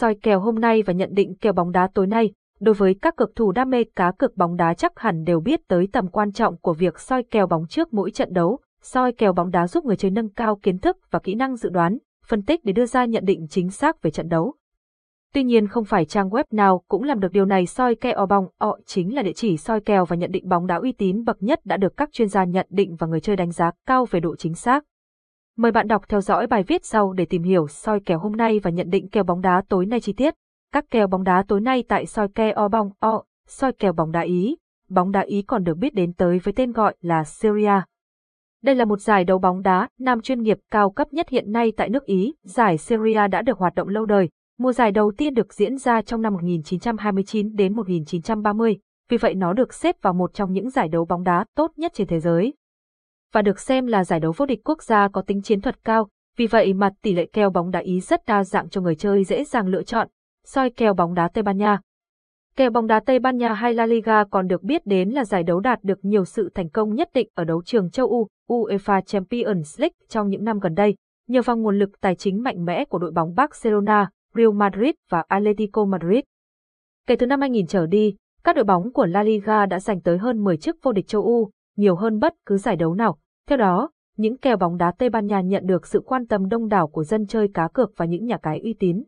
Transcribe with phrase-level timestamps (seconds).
[0.00, 2.32] soi kèo hôm nay và nhận định kèo bóng đá tối nay.
[2.60, 5.60] Đối với các cực thủ đam mê cá cược bóng đá chắc hẳn đều biết
[5.68, 8.58] tới tầm quan trọng của việc soi kèo bóng trước mỗi trận đấu.
[8.82, 11.68] Soi kèo bóng đá giúp người chơi nâng cao kiến thức và kỹ năng dự
[11.68, 14.54] đoán, phân tích để đưa ra nhận định chính xác về trận đấu.
[15.34, 18.46] Tuy nhiên không phải trang web nào cũng làm được điều này soi kèo bóng
[18.58, 21.42] ọ chính là địa chỉ soi kèo và nhận định bóng đá uy tín bậc
[21.42, 24.20] nhất đã được các chuyên gia nhận định và người chơi đánh giá cao về
[24.20, 24.84] độ chính xác.
[25.58, 28.60] Mời bạn đọc theo dõi bài viết sau để tìm hiểu soi kèo hôm nay
[28.62, 30.34] và nhận định kèo bóng đá tối nay chi tiết.
[30.72, 34.20] Các kèo bóng đá tối nay tại soi kèo bóng o, soi kèo bóng đá
[34.20, 34.56] Ý.
[34.88, 37.72] Bóng đá Ý còn được biết đến tới với tên gọi là Syria.
[38.62, 41.72] Đây là một giải đấu bóng đá nam chuyên nghiệp cao cấp nhất hiện nay
[41.76, 42.34] tại nước Ý.
[42.42, 44.28] Giải Syria đã được hoạt động lâu đời.
[44.58, 48.76] Mùa giải đầu tiên được diễn ra trong năm 1929 đến 1930,
[49.08, 51.92] vì vậy nó được xếp vào một trong những giải đấu bóng đá tốt nhất
[51.94, 52.54] trên thế giới
[53.32, 56.08] và được xem là giải đấu vô địch quốc gia có tính chiến thuật cao,
[56.36, 59.24] vì vậy mà tỷ lệ kèo bóng đá Ý rất đa dạng cho người chơi
[59.24, 60.08] dễ dàng lựa chọn,
[60.44, 61.80] soi kèo bóng đá Tây Ban Nha.
[62.56, 65.42] Kèo bóng đá Tây Ban Nha hay La Liga còn được biết đến là giải
[65.42, 69.00] đấu đạt được nhiều sự thành công nhất định ở đấu trường châu Âu, UEFA
[69.00, 70.96] Champions League trong những năm gần đây,
[71.28, 75.24] nhờ vào nguồn lực tài chính mạnh mẽ của đội bóng Barcelona, Real Madrid và
[75.28, 76.20] Atletico Madrid.
[77.06, 80.18] Kể từ năm 2000 trở đi, các đội bóng của La Liga đã giành tới
[80.18, 83.18] hơn 10 chức vô địch châu Âu, nhiều hơn bất cứ giải đấu nào.
[83.48, 86.68] Theo đó, những kèo bóng đá Tây Ban Nha nhận được sự quan tâm đông
[86.68, 89.02] đảo của dân chơi cá cược và những nhà cái uy tín.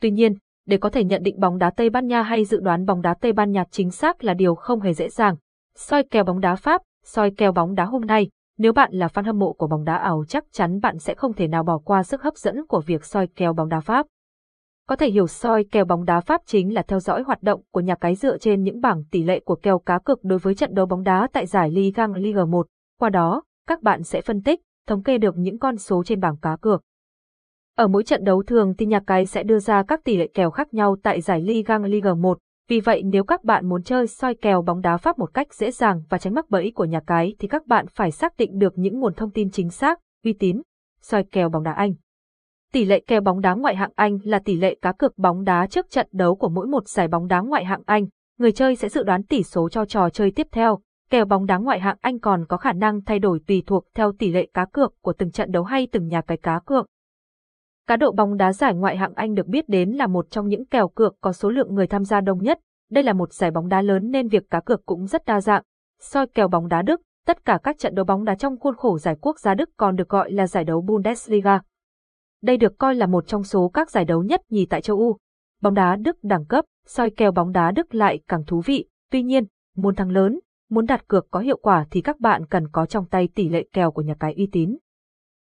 [0.00, 0.34] Tuy nhiên,
[0.66, 3.14] để có thể nhận định bóng đá Tây Ban Nha hay dự đoán bóng đá
[3.20, 5.36] Tây Ban Nha chính xác là điều không hề dễ dàng.
[5.76, 9.24] Soi kèo bóng đá Pháp, soi kèo bóng đá hôm nay, nếu bạn là fan
[9.24, 12.02] hâm mộ của bóng đá ảo chắc chắn bạn sẽ không thể nào bỏ qua
[12.02, 14.06] sức hấp dẫn của việc soi kèo bóng đá Pháp.
[14.88, 17.80] Có thể hiểu soi kèo bóng đá Pháp chính là theo dõi hoạt động của
[17.80, 20.74] nhà cái dựa trên những bảng tỷ lệ của kèo cá cược đối với trận
[20.74, 22.66] đấu bóng đá tại giải Ligue 1
[22.98, 26.36] Qua đó, các bạn sẽ phân tích, thống kê được những con số trên bảng
[26.36, 26.82] cá cược.
[27.76, 30.50] Ở mỗi trận đấu thường thì nhà cái sẽ đưa ra các tỷ lệ kèo
[30.50, 32.38] khác nhau tại giải Liga Liga 1.
[32.68, 35.70] Vì vậy nếu các bạn muốn chơi soi kèo bóng đá Pháp một cách dễ
[35.70, 38.72] dàng và tránh mắc bẫy của nhà cái thì các bạn phải xác định được
[38.76, 40.62] những nguồn thông tin chính xác, uy tín.
[41.00, 41.94] Soi kèo bóng đá Anh
[42.72, 45.66] Tỷ lệ kèo bóng đá ngoại hạng Anh là tỷ lệ cá cược bóng đá
[45.66, 48.06] trước trận đấu của mỗi một giải bóng đá ngoại hạng Anh.
[48.38, 50.80] Người chơi sẽ dự đoán tỷ số cho trò chơi tiếp theo.
[51.10, 54.12] Kèo bóng đá ngoại hạng Anh còn có khả năng thay đổi tùy thuộc theo
[54.12, 56.86] tỷ lệ cá cược của từng trận đấu hay từng nhà cái cá cược.
[57.86, 60.66] Cá độ bóng đá giải ngoại hạng Anh được biết đến là một trong những
[60.66, 62.58] kèo cược có số lượng người tham gia đông nhất.
[62.90, 65.62] Đây là một giải bóng đá lớn nên việc cá cược cũng rất đa dạng.
[66.00, 68.98] Soi kèo bóng đá Đức, tất cả các trận đấu bóng đá trong khuôn khổ
[68.98, 71.60] giải quốc gia Đức còn được gọi là giải đấu Bundesliga.
[72.42, 75.18] Đây được coi là một trong số các giải đấu nhất nhì tại châu Âu.
[75.62, 78.88] Bóng đá Đức đẳng cấp, soi kèo bóng đá Đức lại càng thú vị.
[79.10, 79.44] Tuy nhiên,
[79.76, 80.40] muốn thắng lớn,
[80.70, 83.64] muốn đặt cược có hiệu quả thì các bạn cần có trong tay tỷ lệ
[83.72, 84.76] kèo của nhà cái uy tín.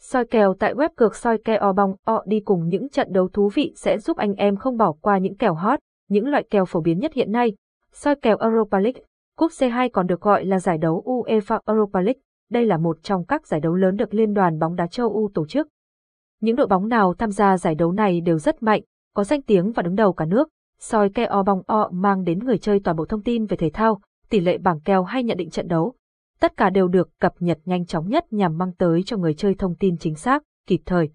[0.00, 3.50] Soi kèo tại web cược soi kèo bóng o đi cùng những trận đấu thú
[3.54, 6.80] vị sẽ giúp anh em không bỏ qua những kèo hot, những loại kèo phổ
[6.80, 7.52] biến nhất hiện nay.
[7.92, 9.02] Soi kèo Europa League,
[9.36, 12.20] Cúp C2 còn được gọi là giải đấu UEFA Europa League.
[12.50, 15.30] Đây là một trong các giải đấu lớn được Liên đoàn bóng đá châu Âu
[15.34, 15.68] tổ chức.
[16.40, 18.82] Những đội bóng nào tham gia giải đấu này đều rất mạnh,
[19.14, 20.48] có danh tiếng và đứng đầu cả nước.
[20.78, 24.00] Soi kèo bóng o mang đến người chơi toàn bộ thông tin về thể thao,
[24.30, 25.94] tỷ lệ bảng kèo hay nhận định trận đấu.
[26.40, 29.54] Tất cả đều được cập nhật nhanh chóng nhất nhằm mang tới cho người chơi
[29.54, 31.08] thông tin chính xác, kịp thời.